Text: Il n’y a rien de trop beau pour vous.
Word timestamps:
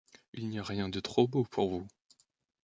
Il 0.33 0.49
n’y 0.49 0.57
a 0.57 0.63
rien 0.63 0.89
de 0.89 0.99
trop 0.99 1.27
beau 1.27 1.43
pour 1.43 1.69
vous. 1.69 1.87